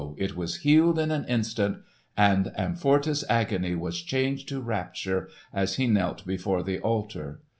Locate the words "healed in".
0.61-1.11